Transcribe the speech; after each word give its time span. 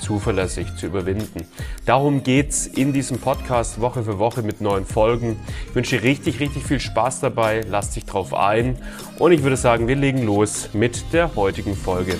zuverlässig 0.00 0.76
zu 0.76 0.86
überwinden. 0.86 1.46
Darum 1.86 2.22
geht's 2.22 2.66
in 2.66 2.92
diesem 2.92 3.18
Podcast 3.18 3.80
Woche 3.80 4.02
für 4.02 4.18
Woche 4.18 4.42
mit 4.42 4.60
neuen 4.60 4.86
Folgen. 4.86 5.38
Ich 5.68 5.74
wünsche 5.74 6.02
richtig, 6.02 6.40
richtig 6.40 6.64
viel 6.64 6.80
Spaß 6.80 7.20
dabei, 7.20 7.62
lass 7.68 7.90
dich 7.90 8.04
drauf 8.04 8.34
ein 8.34 8.76
und 9.18 9.32
ich 9.32 9.42
würde 9.42 9.56
sagen, 9.56 9.88
wir 9.88 9.96
legen 9.96 10.24
los 10.24 10.70
mit 10.72 11.12
der 11.12 11.34
heutigen 11.34 11.76
Folge. 11.76 12.16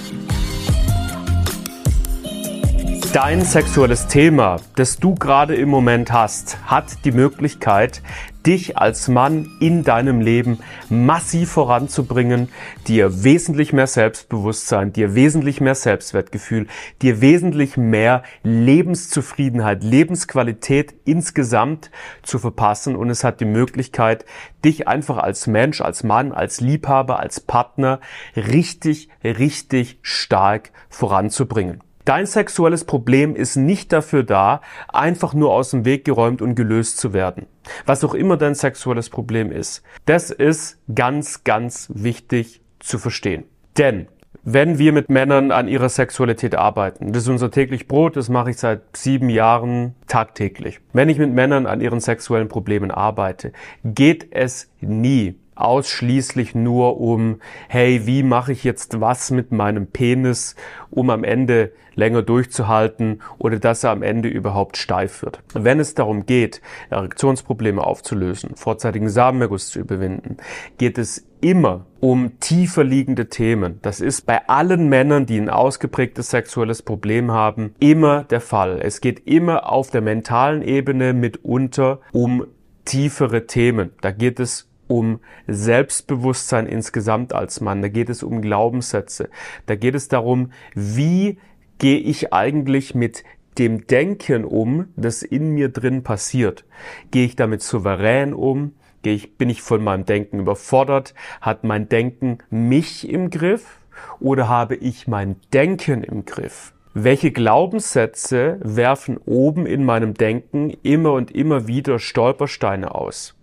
Dein 3.12 3.42
sexuelles 3.42 4.06
Thema, 4.06 4.56
das 4.77 4.98
du 4.98 5.14
gerade 5.14 5.55
im 5.55 5.70
Moment 5.70 6.12
hast, 6.12 6.58
hat 6.66 7.05
die 7.06 7.10
Möglichkeit, 7.10 8.02
dich 8.48 8.79
als 8.79 9.09
Mann 9.09 9.51
in 9.61 9.84
deinem 9.84 10.23
Leben 10.23 10.61
massiv 10.89 11.51
voranzubringen, 11.51 12.48
dir 12.87 13.23
wesentlich 13.23 13.75
mehr 13.75 13.87
Selbstbewusstsein, 13.87 14.91
dir 14.91 15.15
wesentlich 15.15 15.61
mehr 15.61 15.75
Selbstwertgefühl, 15.75 16.66
dir 17.03 17.20
wesentlich 17.20 17.77
mehr 17.77 18.23
Lebenszufriedenheit, 18.42 19.84
Lebensqualität 19.84 20.95
insgesamt 21.05 21.91
zu 22.23 22.39
verpassen 22.39 22.97
und 22.97 23.11
es 23.11 23.23
hat 23.23 23.41
die 23.41 23.45
Möglichkeit, 23.45 24.25
dich 24.65 24.89
einfach 24.89 25.19
als 25.19 25.47
Mensch, 25.47 25.83
als 25.83 26.03
Mann, 26.03 26.33
als 26.33 26.62
Liebhaber, 26.62 27.20
als 27.20 27.41
Partner 27.41 28.00
richtig, 28.34 29.11
richtig 29.22 29.98
stark 30.00 30.70
voranzubringen. 30.89 31.83
Dein 32.09 32.25
sexuelles 32.25 32.84
Problem 32.84 33.37
ist 33.37 33.56
nicht 33.56 33.92
dafür 33.92 34.23
da, 34.23 34.62
einfach 34.91 35.34
nur 35.34 35.53
aus 35.53 35.73
dem 35.73 35.84
Weg 35.84 36.06
geräumt 36.06 36.41
und 36.41 36.55
gelöst 36.55 36.97
zu 36.97 37.12
werden. 37.12 37.45
Was 37.84 38.03
auch 38.03 38.15
immer 38.15 38.39
dein 38.39 38.55
sexuelles 38.55 39.11
Problem 39.11 39.53
ist. 39.53 39.83
Das 40.06 40.31
ist 40.31 40.78
ganz, 40.95 41.45
ganz 41.45 41.92
wichtig 41.95 42.62
zu 42.78 42.97
verstehen. 42.97 43.45
Denn 43.77 44.09
wenn 44.42 44.78
wir 44.78 44.95
mit 44.95 45.11
Männern 45.11 45.50
an 45.53 45.69
ihrer 45.69 45.91
Sexualität 45.91 46.55
arbeiten, 46.55 47.12
das 47.12 47.25
ist 47.25 47.28
unser 47.28 47.50
täglich 47.50 47.89
Brot, 47.89 48.17
das 48.17 48.31
mache 48.31 48.53
ich 48.53 48.56
seit 48.56 48.97
sieben 48.97 49.28
Jahren 49.28 49.95
tagtäglich. 50.06 50.81
Wenn 50.95 51.11
ich 51.11 51.19
mit 51.19 51.34
Männern 51.34 51.67
an 51.67 51.83
ihren 51.83 52.00
sexuellen 52.00 52.48
Problemen 52.48 52.91
arbeite, 52.91 53.53
geht 53.84 54.28
es 54.31 54.70
nie 54.81 55.34
ausschließlich 55.61 56.55
nur 56.55 57.01
um, 57.01 57.41
hey, 57.69 58.06
wie 58.06 58.23
mache 58.23 58.53
ich 58.53 58.64
jetzt 58.64 59.01
was 59.01 59.31
mit 59.31 59.53
meinem 59.53 59.89
Penis, 59.89 60.55
um 60.91 61.11
am 61.11 61.25
Ende 61.25 61.73
länger 61.98 62.23
durchzuhalten 62.23 63.20
oder 63.39 63.59
dass 63.59 63.83
er 63.83 63.91
am 63.91 64.03
Ende 64.03 64.28
überhaupt 64.28 64.77
steif 64.77 65.23
wird. 65.23 65.42
Wenn 65.53 65.81
es 65.81 65.95
darum 65.95 66.27
geht, 66.27 66.62
Erektionsprobleme 66.91 67.83
aufzulösen, 67.83 68.55
vorzeitigen 68.55 69.09
Samenerguss 69.09 69.70
zu 69.70 69.81
überwinden, 69.81 70.37
geht 70.78 70.97
es 70.97 71.27
immer 71.41 71.87
um 72.00 72.39
tiefer 72.39 72.84
liegende 72.84 73.28
Themen. 73.28 73.81
Das 73.83 74.00
ist 74.00 74.27
bei 74.27 74.48
allen 74.48 74.89
Männern, 74.89 75.27
die 75.27 75.39
ein 75.39 75.50
ausgeprägtes 75.50 76.31
sexuelles 76.31 76.83
Problem 76.83 77.33
haben, 77.33 77.75
immer 77.81 78.22
der 78.25 78.41
Fall. 78.41 78.81
Es 78.81 79.00
geht 79.00 79.27
immer 79.27 79.70
auf 79.70 79.91
der 79.91 80.00
mentalen 80.00 80.62
Ebene 80.62 81.12
mitunter 81.12 82.00
um 82.12 82.47
tiefere 82.84 83.47
Themen. 83.47 83.91
Da 84.00 84.12
geht 84.12 84.41
es 84.41 84.67
um 84.89 85.20
Selbstbewusstsein 85.47 86.67
insgesamt 86.67 87.33
als 87.33 87.61
Mann, 87.61 87.83
da 87.83 87.89
geht 87.89 88.08
es 88.08 88.22
um 88.22 88.43
Glaubenssätze, 88.43 89.28
da 89.66 89.76
geht 89.76 89.94
es 89.94 90.09
darum, 90.09 90.50
wie 90.75 91.38
gehe 91.78 91.99
ich 91.99 92.32
eigentlich 92.32 92.94
mit 92.94 93.22
dem 93.59 93.87
Denken 93.87 94.44
um, 94.44 94.88
das 94.97 95.22
in 95.22 95.50
mir 95.50 95.69
drin 95.69 96.03
passiert. 96.03 96.65
Gehe 97.10 97.25
ich 97.25 97.37
damit 97.37 97.62
souverän 97.62 98.32
um? 98.32 98.72
Gehe 99.03 99.15
ich, 99.15 99.37
bin 99.37 99.50
ich 99.50 99.62
von 99.62 99.82
meinem 99.82 100.04
Denken 100.04 100.41
überfordert? 100.41 101.15
Hat 101.41 101.65
mein 101.65 101.88
Denken 101.88 102.38
mich 102.50 103.09
im 103.09 103.31
Griff? 103.31 103.81
Oder 104.20 104.49
habe 104.49 104.76
ich 104.76 105.09
mein 105.09 105.37
Denken 105.53 106.05
im 106.05 106.25
Griff? 106.25 106.72
Welche 106.94 107.31
Glaubenssätze 107.31 108.59
werfen 108.62 109.19
oben 109.19 109.66
in 109.66 109.84
meinem 109.84 110.15
Denken 110.15 110.70
immer 110.82 111.12
und 111.12 111.31
immer 111.31 111.66
wieder 111.66 111.99
Stolpersteine 111.99 112.94
aus? 112.94 113.38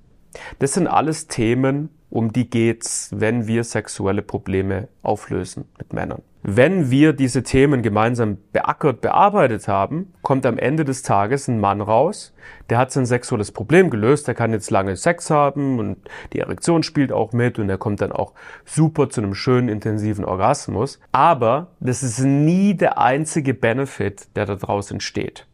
Das 0.59 0.73
sind 0.73 0.87
alles 0.87 1.27
Themen, 1.27 1.89
um 2.09 2.31
die 2.31 2.49
geht's, 2.49 3.09
wenn 3.13 3.47
wir 3.47 3.63
sexuelle 3.63 4.21
Probleme 4.21 4.87
auflösen 5.01 5.65
mit 5.77 5.93
Männern. 5.93 6.21
Wenn 6.47 6.91
wir 6.91 7.13
diese 7.13 7.41
Themen 7.41 7.81
gemeinsam 7.81 8.37
beackert, 8.53 9.01
bearbeitet 9.01 9.67
haben, 9.67 10.13
kommt 10.21 10.45
am 10.45 10.59
Ende 10.59 10.85
des 10.85 11.01
Tages 11.01 11.47
ein 11.47 11.59
Mann 11.59 11.81
raus, 11.81 12.35
der 12.69 12.77
hat 12.77 12.91
sein 12.91 13.07
sexuelles 13.07 13.51
Problem 13.51 13.89
gelöst, 13.89 14.27
der 14.27 14.35
kann 14.35 14.53
jetzt 14.53 14.69
lange 14.69 14.95
Sex 14.95 15.31
haben 15.31 15.79
und 15.79 15.97
die 16.33 16.39
Erektion 16.39 16.83
spielt 16.83 17.11
auch 17.11 17.33
mit 17.33 17.57
und 17.57 17.67
er 17.67 17.79
kommt 17.79 18.01
dann 18.01 18.11
auch 18.11 18.33
super 18.63 19.09
zu 19.09 19.21
einem 19.21 19.33
schönen, 19.33 19.69
intensiven 19.69 20.23
Orgasmus. 20.23 20.99
Aber 21.11 21.71
das 21.79 22.03
ist 22.03 22.19
nie 22.19 22.75
der 22.75 22.99
einzige 22.99 23.55
Benefit, 23.55 24.27
der 24.35 24.45
da 24.45 24.55
draußen 24.55 24.97
entsteht. 24.97 25.47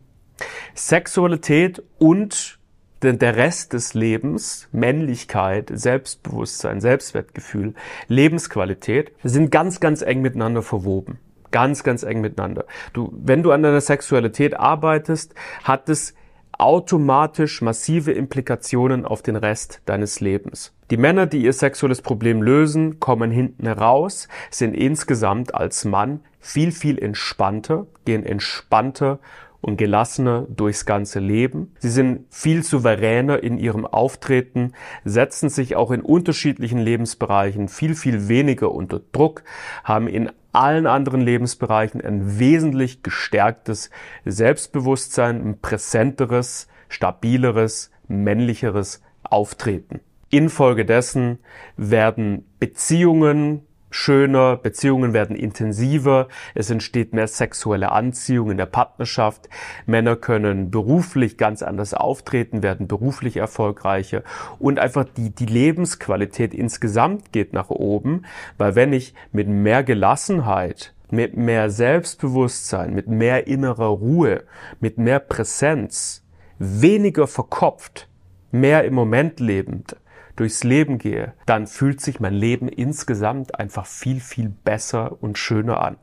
Sexualität 0.76 1.82
und 2.00 2.60
der 3.02 3.36
Rest 3.36 3.74
des 3.74 3.94
Lebens, 3.94 4.68
Männlichkeit, 4.72 5.72
Selbstbewusstsein, 5.74 6.82
Selbstwertgefühl, 6.82 7.74
Lebensqualität 8.08 9.12
sind 9.24 9.52
ganz, 9.52 9.80
ganz 9.80 10.02
eng 10.02 10.22
miteinander 10.22 10.62
verwoben. 10.62 11.20
Ganz, 11.52 11.84
ganz 11.84 12.04
eng 12.04 12.22
miteinander. 12.22 12.66
Du, 12.94 13.12
wenn 13.14 13.44
du 13.44 13.52
an 13.52 13.64
deiner 13.64 13.82
Sexualität 13.82 14.58
arbeitest, 14.58 15.36
hat 15.64 15.90
es 15.90 16.14
automatisch 16.58 17.62
massive 17.62 18.12
Implikationen 18.12 19.06
auf 19.06 19.22
den 19.22 19.36
Rest 19.36 19.82
deines 19.86 20.22
Lebens. 20.22 20.74
Die 20.92 20.98
Männer, 20.98 21.26
die 21.26 21.44
ihr 21.44 21.54
sexuelles 21.54 22.02
Problem 22.02 22.42
lösen, 22.42 23.00
kommen 23.00 23.32
hinten 23.32 23.68
raus, 23.68 24.28
sind 24.52 24.76
insgesamt 24.76 25.56
als 25.56 25.86
Mann 25.86 26.20
viel, 26.40 26.72
viel 26.72 27.00
entspannter, 27.00 27.88
gehen 28.06 28.24
entspannter 28.24 29.20
und 29.62 29.78
gelassener 29.78 30.48
durchs 30.50 30.86
ganze 30.86 31.20
Leben. 31.20 31.74
Sie 31.80 31.90
sind 31.90 32.26
viel 32.30 32.64
souveräner 32.64 33.42
in 33.44 33.58
ihrem 33.58 33.86
Auftreten, 33.86 34.74
setzen 35.06 35.50
sich 35.50 35.76
auch 35.76 35.92
in 35.92 36.02
unterschiedlichen 36.02 36.80
Lebensbereichen 36.80 37.68
viel, 37.68 37.96
viel 37.96 38.28
weniger 38.28 38.72
unter 38.72 39.02
Druck, 39.12 39.44
haben 39.84 40.08
in 40.08 40.32
allen 40.52 40.88
anderen 40.88 41.22
Lebensbereichen 41.22 42.02
ein 42.02 42.40
wesentlich 42.40 43.04
gestärktes 43.04 43.90
Selbstbewusstsein, 44.26 45.42
ein 45.42 45.60
präsenteres, 45.62 46.68
stabileres, 46.90 47.92
männlicheres 48.08 49.02
Auftreten. 49.24 50.02
Infolgedessen 50.30 51.40
werden 51.78 52.46
Beziehungen 52.60 53.62
schöner, 53.92 54.58
Beziehungen 54.58 55.14
werden 55.14 55.36
intensiver, 55.36 56.28
es 56.56 56.70
entsteht 56.70 57.14
mehr 57.14 57.28
sexuelle 57.28 57.92
Anziehung 57.92 58.52
in 58.52 58.58
der 58.58 58.66
Partnerschaft, 58.66 59.50
Männer 59.86 60.16
können 60.16 60.72
beruflich 60.72 61.38
ganz 61.38 61.62
anders 61.62 61.94
auftreten, 61.94 62.64
werden 62.64 62.88
beruflich 62.88 63.38
erfolgreicher 63.38 64.24
und 64.58 64.80
einfach 64.80 65.06
die, 65.06 65.30
die 65.30 65.46
Lebensqualität 65.46 66.54
insgesamt 66.54 67.32
geht 67.32 67.54
nach 67.54 67.70
oben, 67.70 68.24
weil 68.58 68.76
wenn 68.76 68.94
ich 68.94 69.14
mit 69.32 69.48
mehr 69.48 69.84
Gelassenheit 69.84 70.94
mit 71.12 71.36
mehr 71.36 71.70
Selbstbewusstsein, 71.70 72.94
mit 72.94 73.08
mehr 73.08 73.46
innerer 73.46 73.88
Ruhe, 73.88 74.44
mit 74.80 74.98
mehr 74.98 75.20
Präsenz, 75.20 76.24
weniger 76.58 77.28
verkopft, 77.28 78.08
mehr 78.52 78.86
im 78.86 78.94
Moment 78.94 79.40
lebend, 79.40 79.96
durchs 80.36 80.64
Leben 80.64 80.98
gehe, 80.98 81.34
dann 81.46 81.68
fühlt 81.68 82.02
sich 82.02 82.20
mein 82.20 82.34
Leben 82.34 82.68
insgesamt 82.68 83.60
einfach 83.60 83.86
viel, 83.86 84.20
viel 84.20 84.50
besser 84.50 85.22
und 85.22 85.38
schöner 85.38 85.82
an. 85.82 85.98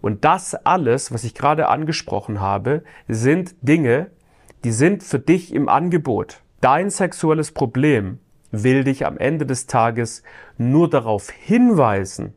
Und 0.00 0.24
das 0.24 0.54
alles, 0.54 1.12
was 1.12 1.24
ich 1.24 1.34
gerade 1.34 1.68
angesprochen 1.68 2.40
habe, 2.40 2.84
sind 3.08 3.54
Dinge, 3.62 4.10
die 4.64 4.72
sind 4.72 5.02
für 5.02 5.18
dich 5.18 5.54
im 5.54 5.68
Angebot. 5.68 6.42
Dein 6.60 6.90
sexuelles 6.90 7.52
Problem 7.52 8.18
will 8.50 8.84
dich 8.84 9.06
am 9.06 9.18
Ende 9.18 9.46
des 9.46 9.66
Tages 9.66 10.22
nur 10.56 10.88
darauf 10.88 11.30
hinweisen, 11.30 12.34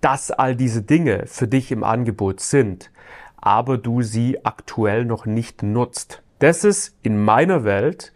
dass 0.00 0.30
all 0.30 0.54
diese 0.54 0.82
Dinge 0.82 1.24
für 1.26 1.48
dich 1.48 1.72
im 1.72 1.82
Angebot 1.82 2.40
sind, 2.40 2.90
aber 3.36 3.78
du 3.78 4.02
sie 4.02 4.44
aktuell 4.44 5.04
noch 5.04 5.26
nicht 5.26 5.62
nutzt. 5.62 6.22
Das 6.38 6.64
ist 6.64 6.96
in 7.02 7.22
meiner 7.22 7.64
Welt 7.64 8.12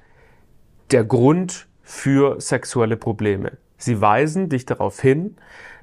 der 0.90 1.04
Grund, 1.04 1.68
für 1.90 2.40
sexuelle 2.40 2.96
Probleme. 2.96 3.58
Sie 3.76 4.00
weisen 4.00 4.48
dich 4.48 4.64
darauf 4.64 5.00
hin, 5.00 5.37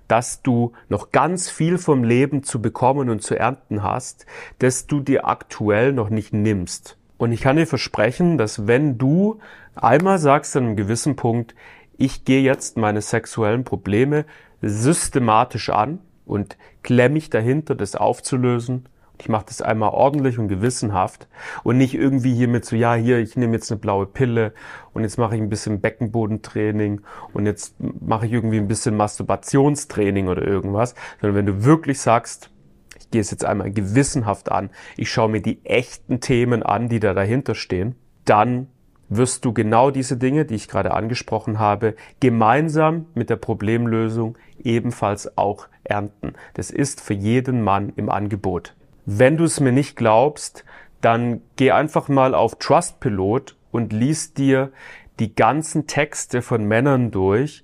dass 0.08 0.42
du 0.42 0.72
noch 0.88 1.12
ganz 1.12 1.50
viel 1.50 1.78
vom 1.78 2.06
Leben 2.06 2.44
zu 2.44 2.62
bekommen 2.62 3.10
und 3.10 3.22
zu 3.22 3.38
ernten 3.38 3.84
hast, 3.84 4.26
das 4.60 4.88
du 4.88 5.02
dir 5.02 5.28
aktuell 5.28 5.92
noch 5.92 6.10
nicht 6.10 6.32
nimmst. 6.32 6.98
Und 7.18 7.34
ich 7.34 7.42
kann 7.42 7.58
dir 7.58 7.68
versprechen, 7.68 8.38
dass 8.38 8.68
wenn 8.68 8.98
du 8.98 9.40
einmal 9.76 10.18
sagst 10.18 10.56
an 10.56 10.64
einem 10.64 10.76
gewissen 10.78 11.18
Punkt, 11.18 11.56
ich 11.98 12.24
gehe 12.24 12.42
jetzt 12.42 12.78
meine 12.78 13.02
sexuellen 13.02 13.66
Probleme 13.66 14.24
systematisch 14.62 15.70
an 15.70 16.00
und 16.26 16.58
klemme 16.84 17.16
mich 17.16 17.30
dahinter, 17.30 17.76
das 17.76 17.96
aufzulösen, 17.96 18.86
ich 19.20 19.30
mache 19.30 19.46
das 19.48 19.62
einmal 19.62 19.90
ordentlich 19.90 20.38
und 20.40 20.48
gewissenhaft 20.48 21.28
und 21.64 21.78
nicht 21.78 21.94
irgendwie 21.94 22.34
hier 22.34 22.48
mit 22.48 22.66
so, 22.66 22.76
ja, 22.76 22.94
hier, 22.96 23.20
ich 23.20 23.36
nehme 23.36 23.54
jetzt 23.54 23.72
eine 23.72 23.80
blaue 23.80 24.06
Pille 24.06 24.54
und 24.94 25.04
jetzt 25.04 25.18
mache 25.18 25.36
ich 25.36 25.42
ein 25.42 25.50
bisschen 25.50 25.82
Beckenbodentraining 25.82 27.02
und 27.34 27.46
jetzt 27.46 27.76
mache 27.80 28.26
ich 28.26 28.34
irgendwie 28.34 28.58
ein 28.58 28.68
bisschen 28.68 28.96
Masturbationstraining 28.96 30.28
oder 30.28 30.44
irgendwas, 30.44 30.96
sondern 31.22 31.38
wenn 31.38 31.46
du 31.46 31.64
wirklich 31.64 32.00
sagst, 32.00 32.52
ich 33.00 33.12
gehe 33.12 33.22
es 33.22 33.32
jetzt 33.32 33.46
einmal 33.46 33.72
gewissenhaft 33.72 34.52
an, 34.52 34.70
ich 34.98 35.12
schaue 35.12 35.30
mir 35.30 35.42
die 35.42 35.64
echten 35.66 36.20
Themen 36.20 36.64
an, 36.64 36.90
die 36.90 37.00
da 37.00 37.14
dahinter 37.14 37.56
stehen, 37.56 37.96
dann 38.26 38.68
wirst 39.10 39.46
du 39.46 39.54
genau 39.54 39.92
diese 39.92 40.18
Dinge, 40.18 40.46
die 40.46 40.56
ich 40.56 40.68
gerade 40.68 40.94
angesprochen 40.94 41.60
habe, 41.60 41.96
gemeinsam 42.20 43.06
mit 43.14 43.30
der 43.30 43.38
Problemlösung 43.38 44.38
ebenfalls 44.62 45.38
auch 45.38 45.68
ernten. 45.84 46.34
Das 46.56 46.72
ist 46.72 47.02
für 47.02 47.14
jeden 47.14 47.64
Mann 47.64 47.94
im 47.96 48.10
Angebot. 48.10 48.76
Wenn 49.10 49.38
du 49.38 49.46
es 49.46 49.62
mir 49.62 49.72
nicht 49.72 49.96
glaubst, 49.96 50.66
dann 51.00 51.40
geh 51.56 51.72
einfach 51.72 52.10
mal 52.10 52.36
auf 52.36 52.56
Trustpilot 52.56 53.56
und 53.72 53.94
lies 53.94 54.34
dir 54.34 54.74
die 55.22 55.34
ganzen 55.34 55.88
Texte 55.88 56.42
von 56.42 56.66
Männern 56.66 57.10
durch, 57.10 57.64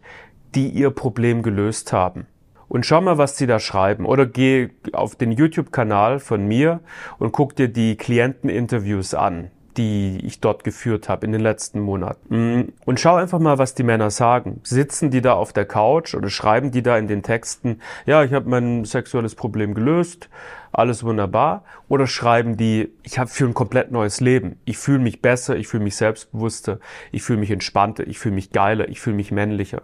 die 0.56 0.70
ihr 0.70 0.90
Problem 0.92 1.44
gelöst 1.44 1.92
haben. 1.92 2.28
Und 2.70 2.86
schau 2.86 3.02
mal, 3.02 3.18
was 3.18 3.38
sie 3.38 3.46
da 3.46 3.60
schreiben. 3.60 4.06
Oder 4.06 4.26
geh 4.26 4.70
auf 4.94 5.18
den 5.18 5.34
YouTube-Kanal 5.34 6.20
von 6.20 6.48
mir 6.48 6.80
und 7.20 7.34
guck 7.34 7.58
dir 7.58 7.68
die 7.68 7.98
Klienteninterviews 7.98 9.14
an 9.14 9.52
die 9.78 10.20
ich 10.24 10.40
dort 10.40 10.64
geführt 10.64 11.10
habe 11.10 11.26
in 11.26 11.32
den 11.32 11.42
letzten 11.42 11.80
Monaten. 11.80 12.60
Mm, 12.60 12.74
und 12.86 13.00
schau 13.00 13.16
einfach 13.16 13.40
mal, 13.40 13.58
was 13.58 13.74
die 13.74 13.84
Männer 13.84 14.12
sagen. 14.12 14.60
Sitzen 14.64 15.10
die 15.10 15.22
da 15.22 15.34
auf 15.34 15.54
der 15.54 15.66
Couch 15.66 16.14
oder 16.14 16.30
schreiben 16.30 16.72
die 16.72 16.84
da 16.84 16.98
in 16.98 17.08
den 17.08 17.24
Texten, 17.24 17.80
ja, 18.06 18.24
ich 18.24 18.34
habe 18.34 18.50
mein 18.50 18.86
sexuelles 18.86 19.36
Problem 19.36 19.74
gelöst, 19.74 20.30
alles 20.74 21.04
wunderbar. 21.04 21.64
Oder 21.88 22.08
schreiben 22.08 22.58
die, 22.58 22.92
ich 23.04 23.20
habe 23.20 23.30
für 23.30 23.46
ein 23.46 23.54
komplett 23.54 23.92
neues 23.92 24.20
Leben. 24.20 24.60
Ich 24.66 24.78
fühle 24.78 25.00
mich 25.00 25.22
besser, 25.22 25.56
ich 25.56 25.68
fühle 25.68 25.84
mich 25.84 25.96
selbstbewusster, 25.96 26.80
ich 27.12 27.24
fühle 27.24 27.40
mich 27.40 27.52
entspannter, 27.52 28.06
ich 28.08 28.20
fühle 28.20 28.36
mich 28.36 28.52
geiler, 28.52 28.90
ich 28.90 29.00
fühle 29.00 29.16
mich 29.16 29.32
männlicher. 29.32 29.84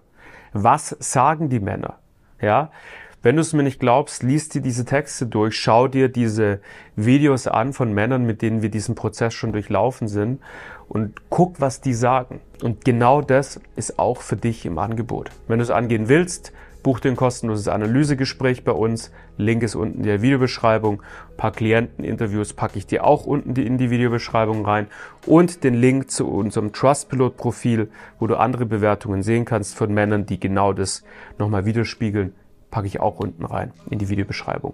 Was 0.52 0.96
sagen 1.00 1.50
die 1.50 1.60
Männer? 1.60 2.00
Ja, 2.42 2.72
wenn 3.22 3.36
du 3.36 3.42
es 3.42 3.52
mir 3.52 3.64
nicht 3.64 3.82
glaubst, 3.82 4.24
liest 4.24 4.56
dir 4.56 4.62
diese 4.62 4.86
Texte 4.86 5.26
durch, 5.26 5.58
schau 5.58 5.90
dir 5.90 6.08
diese 6.08 6.62
Videos 6.96 7.48
an 7.48 7.74
von 7.74 7.94
Männern, 7.94 8.26
mit 8.26 8.42
denen 8.42 8.62
wir 8.62 8.70
diesen 8.70 8.96
Prozess 8.96 9.34
schon 9.34 9.52
durchlaufen 9.52 10.08
sind 10.08 10.40
und 10.88 11.30
guck, 11.30 11.60
was 11.60 11.82
die 11.82 11.94
sagen. 11.94 12.40
Und 12.64 12.86
genau 12.86 13.22
das 13.22 13.60
ist 13.76 14.00
auch 14.00 14.22
für 14.22 14.38
dich 14.38 14.66
im 14.66 14.78
Angebot. 14.80 15.32
Wenn 15.50 15.60
du 15.60 15.64
es 15.64 15.70
angehen 15.70 16.08
willst, 16.08 16.54
buch 16.84 17.00
dir 17.00 17.10
ein 17.10 17.16
kostenloses 17.16 17.68
Analysegespräch 17.68 18.64
bei 18.64 18.72
uns. 18.72 19.12
Link 19.38 19.64
ist 19.64 19.76
unten 19.76 20.00
in 20.00 20.06
der 20.06 20.22
Videobeschreibung. 20.22 21.02
Ein 21.02 21.38
paar 21.38 21.52
Klienteninterviews 21.52 22.54
packe 22.54 22.78
ich 22.78 22.88
dir 22.88 23.04
auch 23.04 23.26
unten 23.26 23.56
in 23.56 23.78
die 23.78 23.90
Videobeschreibung 23.90 24.66
rein. 24.66 24.88
Und 25.26 25.64
den 25.64 25.74
Link 25.74 26.12
zu 26.12 26.28
unserem 26.28 26.72
Trustpilot-Profil, 26.72 27.90
wo 28.20 28.28
du 28.28 28.36
andere 28.36 28.66
Bewertungen 28.66 29.24
sehen 29.24 29.46
kannst 29.46 29.76
von 29.76 29.94
Männern, 29.94 30.26
die 30.26 30.40
genau 30.40 30.74
das 30.74 31.04
nochmal 31.38 31.66
widerspiegeln 31.66 32.34
packe 32.72 32.88
ich 32.88 33.00
auch 33.00 33.20
unten 33.20 33.46
rein 33.46 33.74
in 33.90 34.00
die 34.00 34.10
Videobeschreibung. 34.10 34.74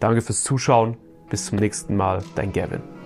Danke 0.00 0.20
fürs 0.20 0.42
Zuschauen. 0.42 0.96
Bis 1.30 1.46
zum 1.46 1.58
nächsten 1.58 1.96
Mal. 1.96 2.22
Dein 2.34 2.52
Gavin. 2.52 3.05